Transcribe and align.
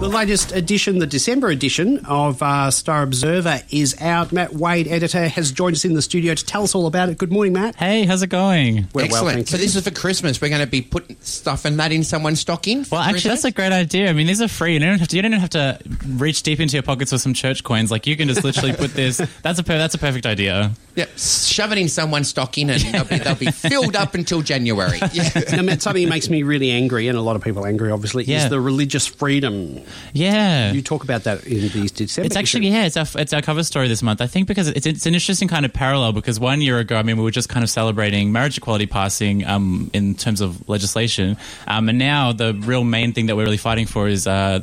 The 0.00 0.08
latest 0.08 0.52
edition, 0.52 1.00
the 1.00 1.08
December 1.08 1.48
edition 1.48 2.06
of 2.06 2.40
uh, 2.40 2.70
Star 2.70 3.02
Observer, 3.02 3.62
is 3.70 4.00
out. 4.00 4.30
Matt 4.30 4.54
Wade, 4.54 4.86
editor, 4.86 5.26
has 5.26 5.50
joined 5.50 5.74
us 5.74 5.84
in 5.84 5.94
the 5.94 6.02
studio 6.02 6.34
to 6.34 6.44
tell 6.44 6.62
us 6.62 6.76
all 6.76 6.86
about 6.86 7.08
it. 7.08 7.18
Good 7.18 7.32
morning, 7.32 7.52
Matt. 7.52 7.74
Hey, 7.74 8.04
how's 8.04 8.22
it 8.22 8.28
going? 8.28 8.86
We're 8.94 9.02
Excellent. 9.02 9.34
thank 9.34 9.48
so 9.48 9.56
this 9.56 9.74
is 9.74 9.82
for 9.82 9.90
Christmas. 9.90 10.40
We're 10.40 10.50
going 10.50 10.60
to 10.60 10.68
be 10.68 10.82
putting 10.82 11.16
stuff 11.20 11.64
and 11.64 11.80
that 11.80 11.90
in 11.90 12.04
someone's 12.04 12.38
stocking. 12.38 12.86
Well, 12.92 13.00
actually, 13.00 13.30
that's 13.30 13.44
a 13.44 13.50
great 13.50 13.72
idea. 13.72 14.08
I 14.08 14.12
mean, 14.12 14.28
these 14.28 14.40
are 14.40 14.46
free. 14.46 14.74
You 14.74 14.78
don't 14.78 15.00
have 15.00 15.08
to. 15.08 15.16
You 15.16 15.22
don't 15.22 15.32
have 15.32 15.50
to 15.50 15.80
reach 16.06 16.44
deep 16.44 16.60
into 16.60 16.76
your 16.76 16.84
pockets 16.84 17.10
for 17.10 17.18
some 17.18 17.34
church 17.34 17.64
coins. 17.64 17.90
Like 17.90 18.06
you 18.06 18.16
can 18.16 18.28
just 18.28 18.44
literally 18.44 18.74
put 18.74 18.94
this. 18.94 19.18
That's 19.42 19.58
a 19.58 19.64
per, 19.64 19.78
that's 19.78 19.94
a 19.94 19.98
perfect 19.98 20.26
idea. 20.26 20.70
Yep. 20.98 21.16
Shove 21.18 21.72
it 21.72 21.78
in 21.78 21.88
someone's 21.88 22.28
stocking, 22.28 22.68
and 22.70 22.80
they'll 22.82 23.04
be, 23.04 23.18
they'll 23.18 23.34
be 23.36 23.50
filled 23.50 23.96
up 23.96 24.14
until 24.14 24.42
January. 24.42 24.98
Yeah. 25.12 25.30
now, 25.52 25.62
Matt, 25.62 25.80
something 25.82 26.04
that 26.04 26.10
makes 26.10 26.28
me 26.28 26.42
really 26.42 26.70
angry, 26.70 27.08
and 27.08 27.16
a 27.16 27.22
lot 27.22 27.34
of 27.36 27.42
people 27.42 27.64
angry, 27.66 27.90
obviously, 27.90 28.24
Yeah. 28.24 28.44
is 28.44 28.50
the 28.50 28.60
religious 28.60 29.06
freedom. 29.06 29.80
Yeah. 30.12 30.72
You 30.72 30.82
talk 30.82 31.02
about 31.04 31.24
that 31.24 31.44
in 31.46 31.68
these 31.68 31.90
December. 31.92 32.26
It's 32.26 32.36
actually 32.36 32.66
issue. 32.66 32.74
yeah, 32.74 32.84
it's 32.86 32.96
our 32.96 33.06
it's 33.20 33.32
our 33.32 33.40
cover 33.42 33.62
story 33.62 33.88
this 33.88 34.02
month. 34.02 34.20
I 34.20 34.26
think 34.26 34.48
because 34.48 34.68
it's 34.68 34.86
it's 34.86 35.06
an 35.06 35.14
interesting 35.14 35.48
kind 35.48 35.64
of 35.64 35.72
parallel 35.72 36.12
because 36.12 36.38
one 36.40 36.60
year 36.60 36.78
ago, 36.78 36.96
I 36.96 37.02
mean, 37.02 37.16
we 37.16 37.22
were 37.22 37.30
just 37.30 37.48
kind 37.48 37.64
of 37.64 37.70
celebrating 37.70 38.32
marriage 38.32 38.58
equality 38.58 38.86
passing 38.86 39.46
um, 39.46 39.90
in 39.94 40.14
terms 40.14 40.40
of 40.40 40.68
legislation, 40.68 41.36
um, 41.66 41.88
and 41.88 41.98
now 41.98 42.32
the 42.32 42.54
real 42.54 42.84
main 42.84 43.12
thing 43.12 43.26
that 43.26 43.36
we're 43.36 43.44
really 43.44 43.56
fighting 43.56 43.86
for 43.86 44.08
is. 44.08 44.26
Uh, 44.26 44.60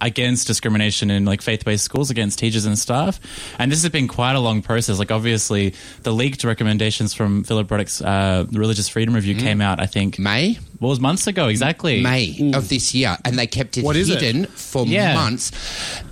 against 0.00 0.46
discrimination 0.46 1.10
in 1.10 1.24
like 1.24 1.40
faith-based 1.40 1.82
schools 1.84 2.10
against 2.10 2.38
teachers 2.38 2.66
and 2.66 2.78
staff 2.78 3.18
and 3.58 3.72
this 3.72 3.82
has 3.82 3.90
been 3.90 4.06
quite 4.06 4.34
a 4.34 4.40
long 4.40 4.60
process 4.62 4.98
like 4.98 5.10
obviously 5.10 5.72
the 6.02 6.12
leaked 6.12 6.44
recommendations 6.44 7.14
from 7.14 7.42
philip 7.44 7.70
Ruddock's 7.70 8.02
uh, 8.02 8.44
religious 8.52 8.88
freedom 8.88 9.14
review 9.14 9.34
Mm. 9.36 9.40
came 9.40 9.60
out 9.60 9.80
i 9.80 9.86
think 9.86 10.18
May, 10.18 10.58
what 10.78 10.88
was 10.90 11.00
months 11.00 11.26
ago 11.26 11.48
exactly 11.48 12.02
May 12.02 12.52
of 12.54 12.68
this 12.68 12.94
year, 12.94 13.16
and 13.24 13.38
they 13.38 13.46
kept 13.46 13.78
it 13.78 13.84
What 13.84 13.96
is 13.96 14.10
it? 14.10 14.20
hidden 14.20 14.46
for 14.46 14.86
Yeah. 14.86 15.14
months. 15.14 15.50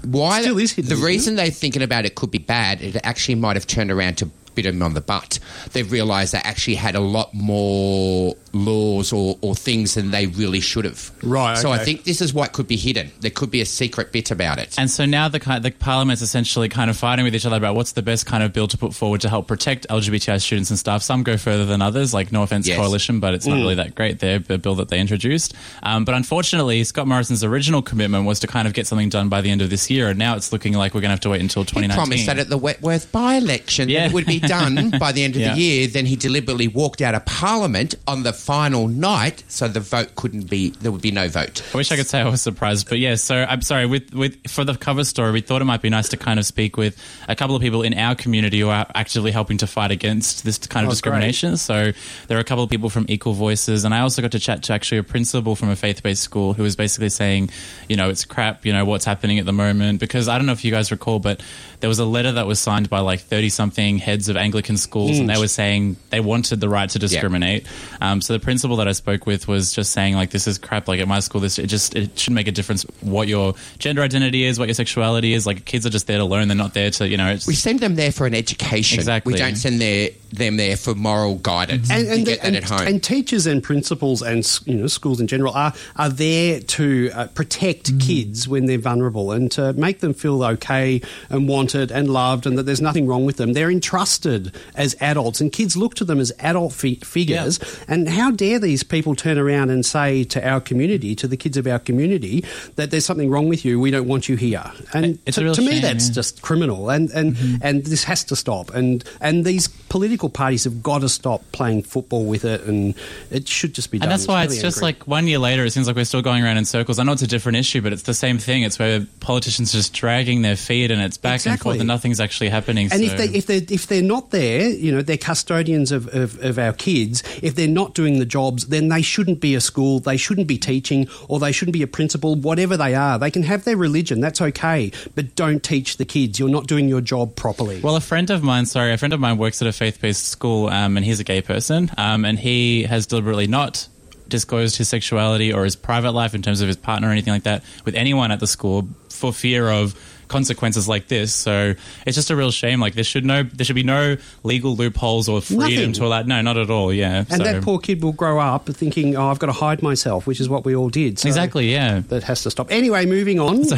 Why? 0.02 0.42
Still 0.42 0.58
is 0.58 0.72
hidden, 0.72 0.88
The 0.88 0.94
isn't 0.94 1.06
reason 1.06 1.36
they're 1.36 1.50
thinking 1.50 1.82
about 1.82 2.04
it 2.06 2.14
could 2.14 2.30
be 2.30 2.38
bad. 2.38 2.80
It 2.82 2.96
actually 3.04 3.34
might 3.36 3.56
have 3.56 3.66
turned 3.66 3.90
around 3.90 4.16
to 4.18 4.30
bit 4.54 4.64
them 4.64 4.82
on 4.82 4.94
the 4.94 5.00
butt. 5.00 5.38
They've 5.72 5.90
realised 5.90 6.32
they 6.34 6.38
actually 6.38 6.76
had 6.76 6.94
a 6.94 7.00
lot 7.00 7.32
more 7.34 8.34
laws 8.52 9.12
or, 9.12 9.36
or 9.40 9.54
things 9.54 9.94
than 9.94 10.10
they 10.10 10.26
really 10.26 10.60
should 10.60 10.84
have. 10.84 11.10
Right, 11.22 11.56
So 11.58 11.72
I 11.72 11.78
think 11.78 12.04
this 12.04 12.20
is 12.20 12.32
what 12.32 12.52
could 12.52 12.66
be 12.68 12.76
hidden. 12.76 13.10
There 13.20 13.30
could 13.30 13.50
be 13.50 13.60
a 13.60 13.66
secret 13.66 14.12
bit 14.12 14.30
about 14.30 14.58
it. 14.58 14.74
And 14.78 14.90
so 14.90 15.04
now 15.04 15.28
the 15.28 15.38
the 15.62 15.70
parliament's 15.72 16.22
essentially 16.22 16.68
kind 16.68 16.88
of 16.90 16.96
fighting 16.96 17.24
with 17.24 17.34
each 17.34 17.44
other 17.46 17.56
about 17.56 17.74
what's 17.74 17.92
the 17.92 18.02
best 18.02 18.26
kind 18.26 18.42
of 18.42 18.52
bill 18.52 18.68
to 18.68 18.78
put 18.78 18.94
forward 18.94 19.20
to 19.22 19.28
help 19.28 19.46
protect 19.48 19.86
LGBTI 19.88 20.40
students 20.40 20.70
and 20.70 20.78
staff. 20.78 21.02
Some 21.02 21.22
go 21.22 21.36
further 21.36 21.64
than 21.66 21.82
others, 21.82 22.14
like 22.14 22.32
no 22.32 22.42
offense 22.42 22.66
Yes. 22.66 22.78
coalition, 22.78 23.20
but 23.20 23.34
it's 23.34 23.46
not 23.46 23.56
really 23.56 23.74
that 23.74 23.94
great. 23.94 24.20
There, 24.20 24.38
the 24.38 24.58
bill 24.58 24.76
that 24.76 24.88
they 24.88 25.00
introduced. 25.00 25.54
Um, 25.82 26.04
but 26.04 26.14
unfortunately, 26.14 26.82
Scott 26.84 27.06
Morrison's 27.06 27.44
original 27.44 27.82
commitment 27.82 28.24
was 28.26 28.40
to 28.40 28.46
kind 28.46 28.66
of 28.68 28.74
get 28.74 28.86
something 28.86 29.08
done 29.08 29.28
by 29.28 29.40
the 29.40 29.50
end 29.50 29.60
of 29.62 29.70
this 29.70 29.90
year, 29.90 30.08
and 30.08 30.18
now 30.18 30.36
it's 30.36 30.52
looking 30.52 30.72
like 30.74 30.94
we're 30.94 31.00
going 31.00 31.08
to 31.10 31.14
have 31.14 31.20
to 31.20 31.30
wait 31.30 31.40
until 31.40 31.64
2019. 31.64 31.82
He 31.82 31.88
2019. 31.88 31.96
promised 31.96 32.26
that 32.26 32.38
at 32.38 32.48
the 32.48 32.58
Wentworth 32.58 33.12
by-election 33.12 33.88
Yeah. 33.88 34.00
that 34.00 34.10
it 34.10 34.14
would 34.14 34.26
be 34.26 34.38
done 34.48 34.90
by 34.98 35.12
the 35.12 35.24
end 35.24 35.34
of 35.36 35.42
Yeah. 35.42 35.54
the 35.54 35.60
year. 35.60 35.86
Then 35.88 36.06
he 36.06 36.16
deliberately 36.16 36.68
walked 36.68 37.00
out 37.00 37.14
of 37.14 37.24
Parliament 37.26 37.94
on 38.06 38.22
the 38.22 38.32
final 38.32 38.88
night, 38.88 39.44
so 39.48 39.68
the 39.68 39.80
vote 39.80 40.14
couldn't 40.14 40.48
be. 40.50 40.70
There 40.70 40.90
would 40.92 41.02
be 41.02 41.10
no 41.10 41.28
vote. 41.28 41.62
I 41.72 41.76
wish 41.76 41.90
I 41.92 41.96
could 41.96 42.06
say 42.06 42.20
I 42.20 42.28
was 42.28 42.42
surprised, 42.42 42.88
but 42.88 42.98
yeah. 42.98 43.14
So 43.16 43.44
I'm 43.48 43.62
sorry. 43.62 43.86
With 43.86 44.12
with 44.14 44.48
for 44.50 44.64
the 44.64 44.74
cover 44.76 45.04
story, 45.04 45.32
we 45.32 45.40
thought 45.40 45.62
it 45.62 45.66
might 45.66 45.82
be 45.82 45.90
nice 45.90 46.08
to 46.10 46.16
kind 46.16 46.38
of 46.38 46.46
speak 46.46 46.76
with 46.76 46.96
a 47.28 47.36
couple 47.36 47.54
of 47.56 47.62
people 47.62 47.82
in 47.82 47.94
our 47.94 48.14
community 48.14 48.60
who 48.60 48.68
are 48.68 48.86
actively 48.94 49.30
helping 49.30 49.58
to 49.58 49.66
fight 49.66 49.90
against 49.90 50.44
this 50.44 50.58
kind 50.58 50.84
of 50.84 50.88
Oh, 50.88 50.92
discrimination. 50.92 51.56
So 51.56 51.92
there 52.28 52.36
are 52.38 52.40
a 52.40 52.44
couple 52.44 52.64
of 52.64 52.70
people 52.70 52.90
from 52.90 53.06
Equal 53.08 53.32
Voices, 53.34 53.84
and 53.84 53.94
I 53.94 54.00
also 54.00 54.22
got 54.22 54.32
to 54.32 54.38
chat 54.38 54.62
to 54.64 54.72
actually 54.72 54.98
a 54.98 55.02
principal 55.02 55.56
from 55.56 55.68
a 55.70 55.76
faith-based 55.76 56.22
school 56.22 56.54
who 56.54 56.62
was 56.62 56.76
basically 56.76 57.08
saying, 57.08 57.50
you 57.88 57.96
know, 57.96 58.10
it's 58.10 58.24
crap. 58.24 58.64
You 58.66 58.72
know 58.72 58.84
what's 58.84 59.04
happening 59.04 59.38
at 59.38 59.46
the 59.46 59.52
moment 59.52 60.00
because 60.00 60.28
I 60.28 60.36
don't 60.38 60.46
know 60.46 60.52
if 60.52 60.64
you 60.64 60.70
guys 60.70 60.90
recall, 60.90 61.18
but 61.18 61.42
there 61.80 61.88
was 61.88 61.98
a 61.98 62.04
letter 62.04 62.32
that 62.32 62.46
was 62.46 62.58
signed 62.60 62.88
by 62.90 63.00
like 63.00 63.20
thirty-something 63.20 63.98
heads 63.98 64.28
of 64.28 64.33
Anglican 64.36 64.76
schools, 64.76 65.18
and 65.18 65.28
they 65.28 65.38
were 65.38 65.48
saying 65.48 65.96
they 66.10 66.20
wanted 66.20 66.60
the 66.60 66.68
right 66.68 66.88
to 66.90 66.98
discriminate. 66.98 67.66
Um, 68.00 68.20
so 68.20 68.32
the 68.32 68.40
principal 68.40 68.76
that 68.76 68.88
I 68.88 68.92
spoke 68.92 69.26
with 69.26 69.46
was 69.48 69.72
just 69.72 69.92
saying 69.92 70.14
like 70.14 70.30
this 70.30 70.46
is 70.46 70.58
crap. 70.58 70.88
Like 70.88 71.00
at 71.00 71.08
my 71.08 71.20
school, 71.20 71.40
this 71.40 71.58
it 71.58 71.66
just 71.66 71.94
it 71.94 72.18
shouldn't 72.18 72.34
make 72.36 72.48
a 72.48 72.52
difference 72.52 72.84
what 73.00 73.28
your 73.28 73.54
gender 73.78 74.02
identity 74.02 74.44
is, 74.44 74.58
what 74.58 74.68
your 74.68 74.74
sexuality 74.74 75.32
is. 75.34 75.46
Like 75.46 75.64
kids 75.64 75.86
are 75.86 75.90
just 75.90 76.06
there 76.06 76.18
to 76.18 76.24
learn. 76.24 76.48
They're 76.48 76.56
not 76.56 76.74
there 76.74 76.90
to 76.90 77.08
you 77.08 77.16
know. 77.16 77.30
It's, 77.30 77.46
We 77.46 77.54
send 77.54 77.80
them 77.80 77.94
there 77.94 78.12
for 78.12 78.26
an 78.26 78.34
education. 78.34 78.98
Exactly. 78.98 79.32
We 79.34 79.38
don't 79.38 79.56
send 79.56 79.80
their, 79.80 80.10
them 80.36 80.56
there 80.56 80.76
for 80.76 80.94
moral 80.94 81.36
guidance. 81.36 81.90
and, 81.90 82.06
to 82.06 82.12
and, 82.12 82.26
get 82.26 82.40
that 82.42 82.46
and, 82.46 82.56
at 82.56 82.64
home. 82.64 82.86
and 82.86 83.02
teachers 83.02 83.46
and 83.46 83.62
principals 83.62 84.22
and 84.22 84.60
you 84.66 84.74
know 84.74 84.86
schools 84.86 85.20
in 85.20 85.26
general 85.26 85.52
are 85.54 85.72
are 85.96 86.08
there 86.08 86.60
to 86.60 87.10
uh, 87.14 87.26
protect 87.28 87.84
Mm. 87.84 88.00
kids 88.00 88.48
when 88.48 88.66
they're 88.66 88.78
vulnerable 88.78 89.32
and 89.32 89.50
to 89.52 89.72
make 89.74 90.00
them 90.00 90.14
feel 90.14 90.42
okay 90.44 91.00
and 91.28 91.48
wanted 91.48 91.90
and 91.90 92.08
loved 92.08 92.46
and 92.46 92.56
that 92.58 92.64
there's 92.64 92.80
nothing 92.80 93.06
wrong 93.06 93.24
with 93.26 93.36
them. 93.36 93.52
They're 93.52 93.70
entrusted 93.70 94.54
as 94.74 94.96
adults 95.00 95.40
and 95.40 95.52
kids 95.52 95.76
look 95.76 95.94
to 95.96 96.04
them 96.04 96.18
as 96.20 96.32
adult 96.40 96.72
fi- 96.72 96.96
figures. 96.96 97.58
And 97.88 98.08
how 98.08 98.30
dare 98.30 98.58
these 98.58 98.82
people 98.82 99.14
turn 99.14 99.38
around 99.38 99.70
and 99.70 99.84
say 99.84 100.24
to 100.24 100.46
our 100.48 100.60
community, 100.60 101.14
to 101.16 101.28
the 101.28 101.36
kids 101.36 101.56
of 101.56 101.66
our 101.66 101.78
community, 101.78 102.44
that 102.76 102.90
there's 102.90 103.04
something 103.04 103.30
wrong 103.30 103.48
with 103.48 103.64
you. 103.64 103.78
We 103.80 103.90
don't 103.90 104.08
want 104.08 104.28
you 104.28 104.36
here. 104.36 104.64
And 104.92 105.18
It's 105.26 105.36
to, 105.36 105.42
a 105.42 105.44
real 105.44 105.54
to 105.54 105.62
me, 105.62 105.80
that's 105.80 106.08
yeah. 106.08 106.14
just 106.14 106.42
criminal. 106.42 106.90
And 106.90 107.10
and 107.10 107.36
and 107.62 107.84
this 107.84 108.04
has 108.04 108.24
to 108.24 108.36
stop. 108.36 108.74
And 108.74 109.04
and 109.20 109.44
these 109.44 109.68
political 109.94 110.28
parties 110.28 110.64
have 110.64 110.82
got 110.82 111.02
to 111.02 111.08
stop 111.08 111.40
playing 111.52 111.80
football 111.80 112.24
with 112.24 112.44
it. 112.44 112.62
And 112.62 112.96
it 113.30 113.46
should 113.46 113.72
just 113.72 113.92
be 113.92 113.98
done. 114.00 114.08
and 114.08 114.12
that's 114.12 114.26
why 114.26 114.42
it's 114.42 114.54
really 114.54 114.62
just 114.62 114.78
angry. 114.78 114.86
like 114.88 115.06
one 115.06 115.28
year 115.28 115.38
later, 115.38 115.64
it 115.64 115.70
seems 115.70 115.86
like 115.86 115.94
we're 115.94 116.04
still 116.04 116.20
going 116.20 116.42
around 116.42 116.56
in 116.56 116.64
circles. 116.64 116.98
I 116.98 117.04
know 117.04 117.12
it's 117.12 117.22
a 117.22 117.28
different 117.28 117.58
issue, 117.58 117.80
but 117.80 117.92
it's 117.92 118.02
the 118.02 118.12
same 118.12 118.38
thing. 118.38 118.64
It's 118.64 118.76
where 118.76 119.06
politicians 119.20 119.72
are 119.72 119.78
just 119.78 119.92
dragging 119.92 120.42
their 120.42 120.56
feet 120.56 120.90
and 120.90 121.00
it's 121.00 121.16
back 121.16 121.46
and 121.46 121.60
forth 121.60 121.78
and 121.78 121.86
nothing's 121.86 122.18
actually 122.18 122.48
happening. 122.48 122.88
And 122.90 123.06
so. 123.06 123.06
if 123.06 123.16
they 123.16 123.38
if 123.38 123.46
they 123.46 123.58
if 123.72 123.86
they're 123.86 124.02
not 124.02 124.32
there, 124.32 124.68
you 124.68 124.90
know, 124.90 125.00
they're 125.00 125.16
custodians 125.16 125.92
of, 125.92 126.12
of, 126.12 126.42
of 126.42 126.58
our 126.58 126.72
kids. 126.72 127.22
If 127.40 127.54
they're 127.54 127.68
not 127.68 127.94
doing 127.94 128.18
the 128.18 128.26
jobs, 128.26 128.66
then 128.66 128.88
they 128.88 129.02
shouldn't 129.02 129.38
be 129.38 129.54
a 129.54 129.60
school. 129.60 130.00
They 130.00 130.16
shouldn't 130.16 130.48
be 130.48 130.58
teaching, 130.58 131.06
or 131.28 131.38
they 131.38 131.52
shouldn't 131.52 131.74
be 131.74 131.82
a 131.82 131.86
principal. 131.86 132.34
Whatever 132.34 132.76
they 132.76 132.96
are, 132.96 133.16
they 133.16 133.30
can 133.30 133.44
have 133.44 133.62
their 133.62 133.76
religion. 133.76 134.18
That's 134.18 134.42
okay, 134.42 134.90
but 135.14 135.36
don't 135.36 135.62
teach 135.62 135.98
the 135.98 136.04
kids. 136.04 136.40
You're 136.40 136.48
not 136.48 136.66
doing 136.66 136.88
your 136.88 137.00
job 137.00 137.36
properly. 137.36 137.80
Well, 137.80 137.94
a 137.94 138.00
friend 138.00 138.28
of 138.30 138.42
mine, 138.42 138.66
sorry, 138.66 138.92
a 138.92 138.98
friend 138.98 139.12
of 139.12 139.20
mine 139.20 139.38
works 139.38 139.62
at 139.62 139.68
a 139.68 139.72
faith-based 139.84 140.24
school, 140.24 140.68
um, 140.68 140.96
and 140.96 141.04
he's 141.04 141.20
a 141.20 141.24
gay 141.24 141.42
person, 141.42 141.90
um, 141.98 142.24
and 142.24 142.38
he 142.38 142.84
has 142.84 143.06
deliberately 143.06 143.46
not 143.46 143.86
disclosed 144.28 144.78
his 144.78 144.88
sexuality 144.88 145.52
or 145.52 145.64
his 145.64 145.76
private 145.76 146.12
life 146.12 146.34
in 146.34 146.40
terms 146.40 146.62
of 146.62 146.68
his 146.68 146.78
partner 146.78 147.08
or 147.08 147.12
anything 147.12 147.34
like 147.34 147.42
that 147.42 147.62
with 147.84 147.94
anyone 147.94 148.32
at 148.32 148.40
the 148.40 148.46
school 148.46 148.88
for 149.10 149.30
fear 149.30 149.68
of 149.68 149.94
consequences 150.34 150.88
like 150.88 151.06
this. 151.06 151.32
So 151.32 151.74
it's 152.04 152.16
just 152.16 152.30
a 152.30 152.34
real 152.34 152.50
shame. 152.50 152.80
Like 152.80 152.94
there 152.94 153.04
should 153.04 153.24
no, 153.24 153.44
there 153.44 153.64
should 153.64 153.76
be 153.76 153.84
no 153.84 154.16
legal 154.42 154.74
loopholes 154.74 155.28
or 155.28 155.40
freedom 155.40 155.60
Nothing. 155.60 155.92
to 155.92 156.06
allow. 156.06 156.22
No, 156.22 156.42
not 156.42 156.56
at 156.56 156.70
all. 156.70 156.92
Yeah, 156.92 157.18
and 157.18 157.28
so, 157.28 157.44
that 157.44 157.62
poor 157.62 157.78
kid 157.78 158.02
will 158.02 158.12
grow 158.12 158.40
up 158.40 158.66
thinking, 158.66 159.16
"Oh, 159.16 159.28
I've 159.28 159.38
got 159.38 159.46
to 159.46 159.52
hide 159.52 159.80
myself," 159.80 160.26
which 160.26 160.40
is 160.40 160.48
what 160.48 160.64
we 160.64 160.74
all 160.74 160.88
did. 160.88 161.20
So 161.20 161.28
exactly. 161.28 161.70
Yeah. 161.70 162.00
That 162.08 162.24
has 162.24 162.42
to 162.42 162.50
stop. 162.50 162.72
Anyway, 162.72 163.06
moving 163.06 163.38
on. 163.38 163.64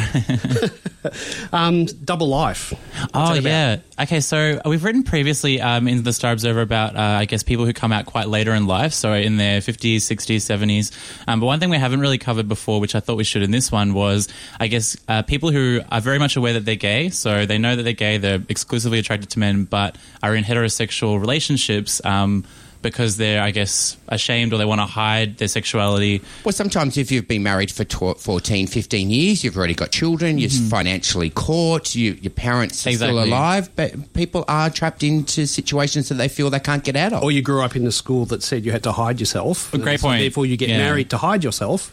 um, 1.53 1.85
double 1.85 2.27
life. 2.27 2.73
Oh 3.13 3.35
yeah. 3.35 3.77
Okay, 3.99 4.19
so 4.19 4.61
we've 4.65 4.83
written 4.83 5.03
previously 5.03 5.61
um, 5.61 5.87
in 5.87 6.03
the 6.03 6.13
Star 6.13 6.31
Observer 6.31 6.61
about 6.61 6.95
uh, 6.95 6.99
I 6.99 7.25
guess 7.25 7.43
people 7.43 7.65
who 7.65 7.73
come 7.73 7.91
out 7.91 8.05
quite 8.05 8.27
later 8.27 8.53
in 8.53 8.67
life, 8.67 8.93
so 8.93 9.13
in 9.13 9.37
their 9.37 9.61
fifties, 9.61 10.05
sixties, 10.05 10.43
seventies. 10.43 10.91
Um, 11.27 11.39
but 11.39 11.45
one 11.45 11.59
thing 11.59 11.69
we 11.69 11.77
haven't 11.77 11.99
really 11.99 12.17
covered 12.17 12.47
before, 12.47 12.79
which 12.79 12.95
I 12.95 12.99
thought 12.99 13.17
we 13.17 13.23
should 13.23 13.43
in 13.43 13.51
this 13.51 13.71
one, 13.71 13.93
was 13.93 14.27
I 14.59 14.67
guess 14.67 14.97
uh, 15.07 15.21
people 15.23 15.51
who 15.51 15.81
are 15.91 16.01
very 16.01 16.19
much 16.19 16.35
aware 16.35 16.46
that 16.53 16.65
they're 16.65 16.75
gay, 16.75 17.09
so 17.09 17.45
they 17.45 17.57
know 17.57 17.75
that 17.75 17.83
they're 17.83 17.93
gay, 17.93 18.17
they're 18.17 18.41
exclusively 18.49 18.99
attracted 18.99 19.29
to 19.31 19.39
men, 19.39 19.63
but 19.65 19.97
are 20.23 20.35
in 20.35 20.43
heterosexual 20.43 21.19
relationships. 21.19 22.01
Um, 22.05 22.43
because 22.83 23.17
they're, 23.17 23.41
I 23.41 23.49
guess, 23.49 23.97
ashamed 24.07 24.53
or 24.53 24.57
they 24.57 24.63
want 24.63 24.79
to 24.79 24.85
hide 24.85 25.39
their 25.39 25.47
sexuality. 25.47 26.21
Well, 26.45 26.53
sometimes 26.53 26.95
if 26.95 27.11
you've 27.11 27.27
been 27.27 27.41
married 27.41 27.71
for 27.71 27.83
tw- 27.83 28.17
14, 28.19 28.67
15 28.67 29.09
years, 29.09 29.43
you've 29.43 29.57
already 29.57 29.73
got 29.73 29.91
children, 29.91 30.37
you're 30.37 30.51
financially 30.51 31.31
caught, 31.31 31.95
you, 31.95 32.13
your 32.21 32.29
parents 32.29 32.85
are 32.85 32.91
Exactly. 32.91 33.17
still 33.19 33.27
alive, 33.27 33.71
but 33.75 34.13
people 34.13 34.45
are 34.47 34.69
trapped 34.69 35.01
into 35.01 35.47
situations 35.47 36.07
that 36.09 36.15
they 36.15 36.27
feel 36.29 36.51
they 36.51 36.59
can't 36.59 36.83
get 36.83 36.95
out 36.95 37.13
of. 37.13 37.23
Or 37.23 37.31
you 37.31 37.41
grew 37.41 37.63
up 37.63 37.75
in 37.75 37.85
a 37.87 37.91
school 37.91 38.25
that 38.27 38.43
said 38.43 38.63
you 38.63 38.71
had 38.71 38.83
to 38.83 38.91
hide 38.91 39.19
yourself. 39.19 39.73
A 39.73 39.79
great 39.79 39.93
and 39.93 39.99
so 40.01 40.07
point. 40.09 40.21
Therefore, 40.21 40.45
you 40.45 40.55
get 40.55 40.69
Yeah. 40.69 40.77
married 40.77 41.09
to 41.09 41.17
hide 41.17 41.43
yourself. 41.43 41.91